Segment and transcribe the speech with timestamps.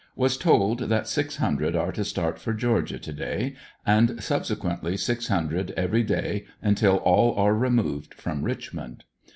[0.15, 3.55] Was told that six hundred are to start for Georgia to day
[3.85, 9.03] and subsequently six hundred every day until all are removed from Richmond.